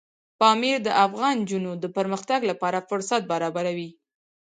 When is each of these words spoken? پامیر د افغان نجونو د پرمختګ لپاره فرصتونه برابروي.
پامیر 0.39 0.77
د 0.83 0.89
افغان 1.05 1.35
نجونو 1.41 1.71
د 1.83 1.85
پرمختګ 1.97 2.39
لپاره 2.51 2.85
فرصتونه 2.89 3.29
برابروي. 3.31 3.89